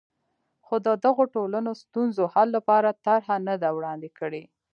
خو 0.65 0.75
د 0.87 0.89
دغو 1.05 1.23
ټولنو 1.35 1.71
ستونزو 1.81 2.23
حل 2.33 2.47
لپاره 2.57 2.97
طرحه 3.05 3.35
نه 3.47 3.55
ده 3.61 3.69
وړاندې 3.77 4.09
کړې. 4.19 4.43